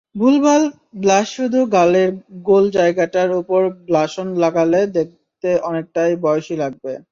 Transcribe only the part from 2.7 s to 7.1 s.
জায়গাটার ওপর ব্লাশঅন লাগালে দেখতে অনেকটাই বয়সী লাগবে।